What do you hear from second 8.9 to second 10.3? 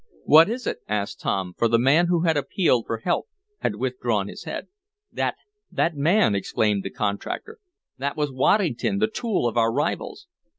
the tool of our rivals."